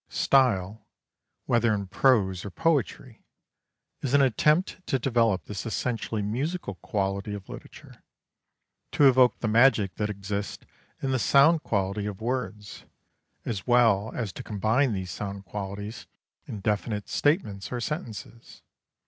[0.09, 0.87] Style,
[1.45, 3.21] whether in prose or poetry,
[4.01, 8.01] is an attempt to develop this essentially musical quality of literature,
[8.91, 10.65] to evoke the magic that exists
[11.03, 12.85] in the sound quality of words,
[13.45, 16.07] as well as to combine these sound qualities
[16.47, 18.63] in definite statements or sentences.